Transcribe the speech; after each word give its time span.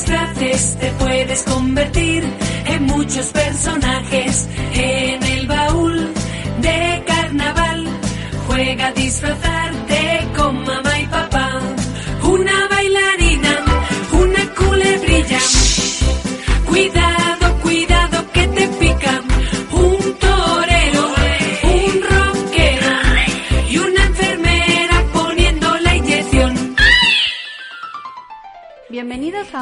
Disfraces 0.00 0.76
te 0.80 0.90
puedes 0.92 1.42
convertir 1.42 2.24
en 2.66 2.84
muchos 2.84 3.26
personajes. 3.26 4.48
En 4.72 5.22
el 5.22 5.46
baúl 5.46 6.12
de 6.60 7.02
carnaval 7.06 7.86
juega 8.46 8.86
a 8.86 8.92
disfrazarte 8.92 9.69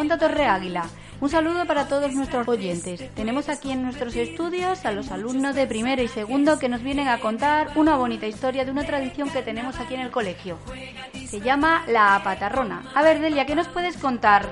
Onda 0.00 0.16
Torre 0.16 0.46
Águila. 0.46 0.88
Un 1.20 1.28
saludo 1.28 1.66
para 1.66 1.86
todos 1.86 2.14
nuestros 2.14 2.48
oyentes. 2.48 3.14
Tenemos 3.14 3.50
aquí 3.50 3.70
en 3.70 3.82
nuestros 3.82 4.16
estudios 4.16 4.86
a 4.86 4.92
los 4.92 5.10
alumnos 5.10 5.54
de 5.54 5.66
primero 5.66 6.02
y 6.02 6.08
segundo 6.08 6.58
que 6.58 6.70
nos 6.70 6.82
vienen 6.82 7.06
a 7.08 7.20
contar 7.20 7.72
una 7.76 7.98
bonita 7.98 8.26
historia 8.26 8.64
de 8.64 8.70
una 8.70 8.86
tradición 8.86 9.28
que 9.28 9.42
tenemos 9.42 9.78
aquí 9.78 9.96
en 9.96 10.00
el 10.00 10.10
colegio. 10.10 10.56
Se 11.26 11.42
llama 11.42 11.84
la 11.86 12.18
patarrona. 12.24 12.90
A 12.94 13.02
ver, 13.02 13.20
Delia, 13.20 13.44
¿qué 13.44 13.54
nos 13.54 13.68
puedes 13.68 13.98
contar? 13.98 14.48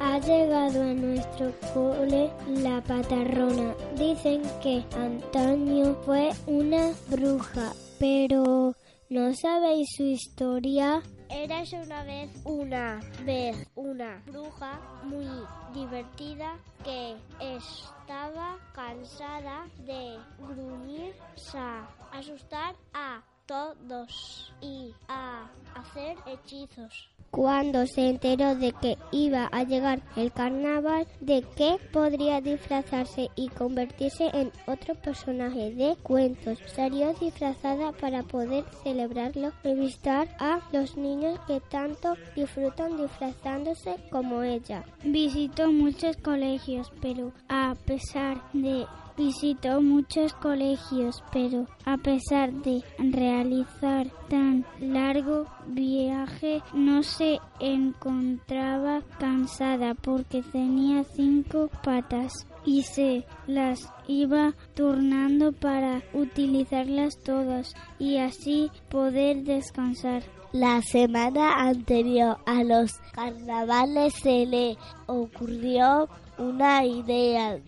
Ha 0.00 0.20
llegado 0.20 0.82
a 0.82 0.94
nuestro 0.94 1.52
cole 1.74 2.30
la 2.46 2.80
patarrona. 2.82 3.74
Dicen 3.98 4.42
que 4.62 4.84
antaño 4.96 5.96
fue 6.04 6.30
una 6.46 6.92
bruja, 7.08 7.72
pero 7.98 8.72
¿no 9.10 9.34
sabéis 9.34 9.88
su 9.96 10.04
historia? 10.04 11.02
Eras 11.28 11.72
una 11.72 12.04
vez 12.04 12.30
una 12.44 13.00
vez 13.24 13.68
una 13.74 14.22
bruja 14.26 14.80
muy 15.02 15.26
divertida 15.74 16.56
que 16.84 17.16
estaba 17.40 18.58
cansada 18.72 19.66
de 19.86 20.18
gruñir, 20.38 21.14
a 21.54 21.86
asustar 22.12 22.76
a 22.94 23.22
todos 23.46 24.52
y 24.60 24.94
a 25.08 25.48
hacer 25.74 26.16
hechizos. 26.26 27.15
Cuando 27.30 27.86
se 27.86 28.08
enteró 28.08 28.54
de 28.54 28.72
que 28.72 28.96
iba 29.12 29.48
a 29.52 29.64
llegar 29.64 30.00
el 30.16 30.32
carnaval, 30.32 31.06
de 31.20 31.42
que 31.56 31.76
podría 31.92 32.40
disfrazarse 32.40 33.28
y 33.36 33.48
convertirse 33.48 34.30
en 34.32 34.50
otro 34.66 34.94
personaje 34.94 35.72
de 35.72 35.96
cuentos, 36.02 36.58
salió 36.66 37.12
disfrazada 37.14 37.92
para 37.92 38.22
poder 38.22 38.64
celebrarlo 38.82 39.52
y 39.64 39.74
visitar 39.74 40.28
a 40.38 40.60
los 40.72 40.96
niños 40.96 41.38
que 41.46 41.60
tanto 41.60 42.14
disfrutan 42.34 42.96
disfrazándose 42.96 43.96
como 44.10 44.42
ella. 44.42 44.84
Visitó 45.04 45.70
muchos 45.70 46.16
colegios, 46.18 46.90
pero 47.00 47.32
a 47.48 47.74
pesar 47.86 48.42
de 48.52 48.86
Visitó 49.16 49.80
muchos 49.80 50.34
colegios, 50.34 51.24
pero 51.32 51.66
a 51.86 51.96
pesar 51.96 52.52
de 52.52 52.82
realizar 52.98 54.08
tan 54.28 54.66
largo 54.78 55.46
viaje, 55.68 56.62
no 56.74 57.02
se 57.02 57.38
encontraba 57.58 59.00
cansada 59.18 59.94
porque 59.94 60.42
tenía 60.42 61.02
cinco 61.04 61.70
patas 61.82 62.46
y 62.66 62.82
se 62.82 63.24
las 63.46 63.90
iba 64.06 64.54
turnando 64.74 65.52
para 65.52 66.02
utilizarlas 66.12 67.18
todas 67.24 67.72
y 67.98 68.18
así 68.18 68.70
poder 68.90 69.44
descansar. 69.44 70.24
La 70.52 70.82
semana 70.82 71.68
anterior 71.68 72.36
a 72.44 72.62
los 72.64 72.98
carnavales 73.12 74.14
se 74.14 74.46
le 74.46 74.76
ocurrió 75.06 76.08
una 76.38 76.84
idea 76.84 77.58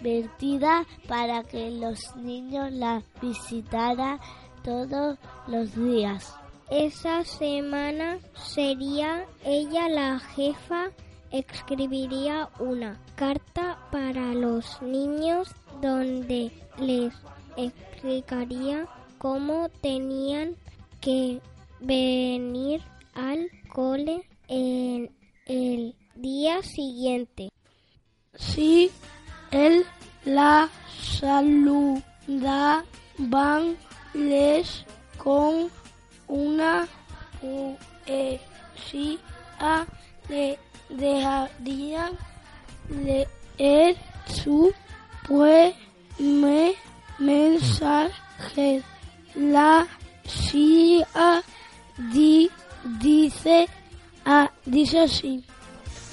divertida 0.00 0.86
para 1.08 1.42
que 1.42 1.70
los 1.70 2.16
niños 2.16 2.72
la 2.72 3.02
visitaran 3.20 4.18
todos 4.62 5.18
los 5.46 5.74
días. 5.74 6.34
Esa 6.70 7.24
semana 7.24 8.18
sería 8.34 9.24
ella 9.44 9.88
la 9.88 10.18
jefa, 10.18 10.90
escribiría 11.30 12.48
una 12.58 13.00
carta 13.14 13.78
para 13.92 14.34
los 14.34 14.82
niños 14.82 15.54
donde 15.80 16.50
les 16.78 17.14
explicaría 17.56 18.88
cómo 19.18 19.68
tenían 19.80 20.56
que 21.00 21.40
venir 21.80 22.82
al 23.14 23.48
cole 23.72 24.28
en 24.48 25.10
el 25.46 25.94
día 26.16 26.62
siguiente. 26.62 27.50
Si 28.34 28.90
él 29.64 29.84
la 30.24 30.68
saludaban 31.18 32.02
les 34.14 34.84
con 35.18 35.68
una 36.28 36.86
poesía 37.40 39.18
le 40.28 40.58
dejarían 40.90 42.12
leer 42.90 43.96
su 44.26 44.72
poema 45.26 46.70
mensaje. 47.18 48.82
La 49.34 49.86
CIA 50.26 51.42
di- 52.12 52.50
dice 53.00 53.68
ah, 54.24 54.50
dice 54.64 55.00
así. 55.00 55.44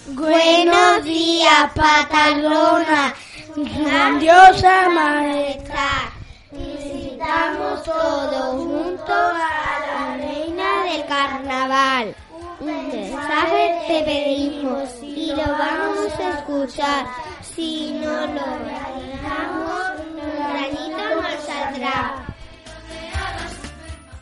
Buenos 0.07 1.03
días, 1.03 1.71
grandiosa 3.55 4.89
majestad 4.89 6.13
Visitamos 6.51 7.83
todos 7.83 8.63
juntos 8.63 9.09
a 9.09 9.79
la 9.87 10.17
reina 10.17 10.83
del 10.83 11.05
carnaval. 11.07 12.15
Un 12.59 12.87
mensaje 12.89 13.81
te 13.87 14.03
pedimos 14.03 14.89
y 15.01 15.33
lo 15.35 15.43
vamos 15.43 16.19
a 16.19 16.37
escuchar. 16.37 17.05
Si 17.41 17.93
no 17.93 18.27
lo 18.27 18.45
realizamos, 18.65 19.99
un 19.99 20.15
granito 20.15 21.21
nos 21.21 21.43
saldrá. 21.43 22.25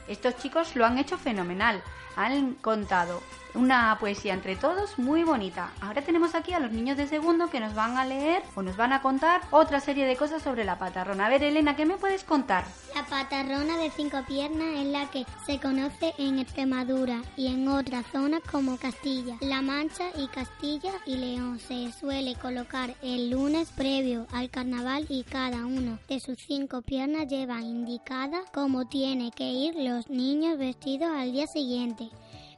Estos 0.07 0.37
chicos 0.37 0.75
lo 0.75 0.85
han 0.85 0.97
hecho 0.97 1.17
fenomenal. 1.17 1.83
Han 2.15 2.53
contado 2.55 3.21
una 3.53 3.97
poesía 3.99 4.33
entre 4.33 4.55
todos 4.55 4.97
muy 4.97 5.23
bonita. 5.23 5.71
Ahora 5.81 6.01
tenemos 6.01 6.35
aquí 6.35 6.53
a 6.53 6.59
los 6.59 6.71
niños 6.71 6.97
de 6.97 7.07
segundo 7.07 7.49
que 7.49 7.59
nos 7.59 7.73
van 7.73 7.97
a 7.97 8.05
leer 8.05 8.43
o 8.55 8.61
nos 8.61 8.77
van 8.77 8.93
a 8.93 9.01
contar 9.01 9.41
otra 9.51 9.79
serie 9.79 10.05
de 10.05 10.15
cosas 10.15 10.41
sobre 10.41 10.63
la 10.63 10.77
patarrona. 10.77 11.25
A 11.25 11.29
ver, 11.29 11.43
Elena, 11.43 11.75
¿qué 11.75 11.85
me 11.85 11.97
puedes 11.97 12.23
contar? 12.23 12.65
La 12.95 13.05
patarrona 13.05 13.77
de 13.77 13.89
cinco 13.91 14.19
piernas 14.27 14.79
es 14.79 14.85
la 14.85 15.09
que 15.09 15.25
se 15.45 15.59
conoce 15.59 16.13
en 16.17 16.39
Extremadura 16.39 17.21
y 17.35 17.47
en 17.47 17.67
otras 17.67 18.05
zonas 18.11 18.41
como 18.49 18.77
Castilla, 18.77 19.35
La 19.41 19.61
Mancha 19.61 20.05
y 20.17 20.27
Castilla 20.27 20.91
y 21.05 21.17
León. 21.17 21.59
Se 21.59 21.91
suele 21.91 22.35
colocar 22.35 22.95
el 23.01 23.31
lunes 23.31 23.71
previo 23.71 24.27
al 24.31 24.49
carnaval 24.49 25.05
y 25.09 25.23
cada 25.23 25.65
uno 25.65 25.99
de 26.07 26.19
sus 26.19 26.37
cinco 26.39 26.81
piernas 26.81 27.27
lleva 27.27 27.61
indicada 27.61 28.41
cómo 28.53 28.87
tiene 28.87 29.31
que 29.31 29.49
ir 29.49 29.75
los 29.75 30.09
niños 30.09 30.57
vestidos 30.57 31.09
al 31.15 31.31
día 31.31 31.47
siguiente. 31.47 32.09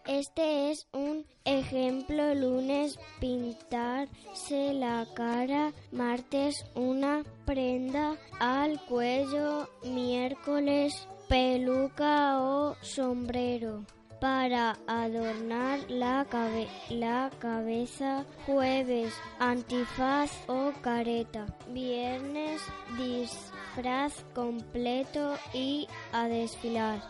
Este 0.05 0.71
es 0.71 0.88
un 0.94 1.25
ejemplo. 1.45 2.35
Lunes 2.35 3.00
pintarse 3.19 4.73
la 4.73 5.05
cara. 5.13 5.71
Martes 5.91 6.65
una 6.75 7.23
prenda 7.45 8.15
al 8.39 8.79
cuello. 8.85 9.69
Miércoles 9.85 11.07
peluca 11.29 12.41
o 12.41 12.75
sombrero 12.81 13.85
para 14.19 14.77
adornar 14.88 15.79
la, 15.89 16.25
cabe- 16.29 16.67
la 16.89 17.29
cabeza. 17.39 18.25
Jueves 18.45 19.13
antifaz 19.39 20.31
o 20.47 20.71
careta. 20.81 21.45
Viernes 21.69 22.61
disfraz 22.97 24.13
completo 24.33 25.35
y 25.53 25.88
a 26.11 26.27
desfilar. 26.27 27.01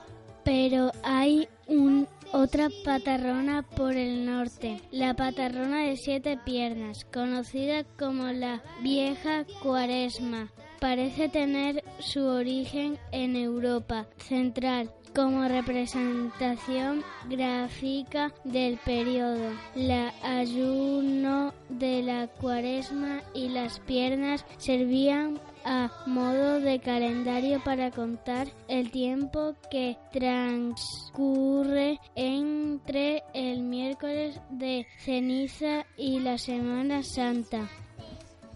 Pero 0.43 0.91
hay 1.03 1.47
un, 1.67 2.07
otra 2.31 2.69
patarrona 2.83 3.63
por 3.63 3.93
el 3.93 4.25
norte, 4.25 4.81
la 4.91 5.13
patarrona 5.13 5.83
de 5.83 5.97
siete 5.97 6.37
piernas, 6.43 7.05
conocida 7.05 7.83
como 7.97 8.27
la 8.27 8.61
vieja 8.81 9.45
cuaresma. 9.61 10.51
Parece 10.79 11.29
tener 11.29 11.83
su 11.99 12.25
origen 12.25 12.97
en 13.11 13.35
Europa 13.35 14.07
central 14.17 14.91
como 15.13 15.47
representación 15.47 17.03
gráfica 17.29 18.33
del 18.43 18.77
periodo. 18.77 19.51
La 19.75 20.13
ayuno 20.23 21.53
de 21.69 22.01
la 22.03 22.27
cuaresma 22.27 23.21
y 23.33 23.49
las 23.49 23.79
piernas 23.81 24.45
servían 24.57 25.39
a 25.65 25.89
modo 26.05 26.59
de 26.59 26.79
calendario 26.79 27.63
para 27.63 27.91
contar 27.91 28.47
el 28.67 28.91
tiempo 28.91 29.55
que 29.71 29.97
transcurre 30.11 31.99
entre 32.15 33.23
el 33.33 33.61
miércoles 33.63 34.39
de 34.49 34.85
ceniza 34.99 35.85
y 35.97 36.19
la 36.19 36.37
Semana 36.37 37.03
Santa. 37.03 37.69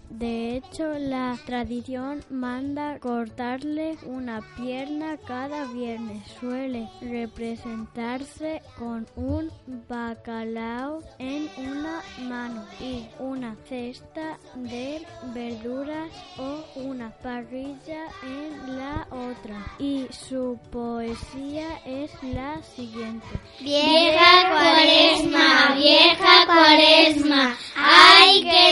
De 0.10 0.56
hecho, 0.56 0.94
la 0.98 1.38
tradición 1.46 2.24
manda 2.30 2.98
cortarle 3.00 3.98
una 4.06 4.42
pierna 4.56 5.18
cada 5.18 5.66
viernes. 5.66 6.24
Suele 6.40 6.90
representarse 7.02 8.62
con 8.78 9.06
un 9.16 9.52
bacalao 9.90 11.02
en 11.20 11.50
una 11.58 12.02
mano 12.30 12.66
y 12.80 13.06
una 13.20 13.56
cesta 13.68 14.40
de 14.56 15.06
verduras 15.34 16.10
o 16.38 16.64
una 16.76 17.10
parrilla 17.18 18.06
en 18.24 18.78
la 18.78 19.08
otra. 19.12 19.74
Y 19.78 20.08
su 20.12 20.58
poesía 20.72 21.82
es 21.86 22.12
la 22.24 22.64
siguiente. 22.64 23.28
Vieja 23.60 24.50
cuaresma, 24.52 25.76
vieja 25.76 26.46
cuaresma, 26.46 27.58
ay 27.76 28.44
que 28.44 28.67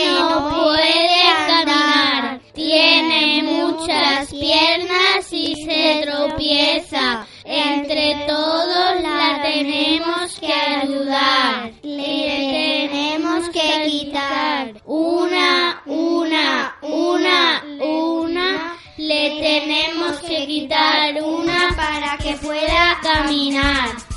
Entre 8.06 8.26
todos 8.26 9.02
la 9.02 9.42
tenemos 9.42 10.38
que 10.38 10.52
ayudar, 10.52 11.72
le 11.82 12.88
tenemos 12.92 13.48
que 13.48 13.88
quitar 13.88 14.74
una, 14.84 15.82
una, 15.86 16.76
una, 16.82 17.64
una, 17.80 18.76
le 18.96 19.30
tenemos 19.40 20.18
que 20.20 20.46
quitar 20.46 21.20
una 21.20 21.74
para 21.76 22.16
que 22.18 22.36
pueda 22.36 22.96
caminar. 23.02 24.15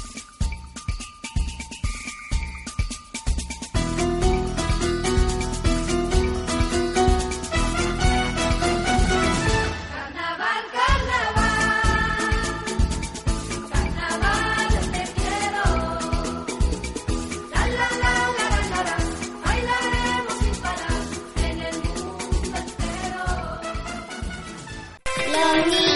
Tony. 25.40 25.89